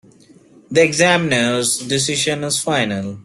[0.71, 3.19] The examiner’s decision is final.